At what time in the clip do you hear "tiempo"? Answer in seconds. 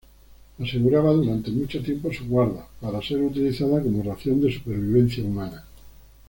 1.83-2.11